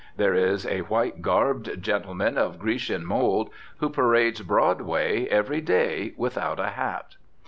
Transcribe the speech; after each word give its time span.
There 0.17 0.33
is 0.33 0.65
a 0.65 0.79
white 0.81 1.21
garbed 1.21 1.79
gentleman 1.79 2.35
of 2.35 2.57
Grecian 2.57 3.05
mould 3.05 3.51
who 3.77 3.89
parades 3.89 4.41
Broadway 4.41 5.25
every 5.27 5.61
day 5.61 6.13
without 6.17 6.59
a 6.59 6.69
hat. 6.69 7.17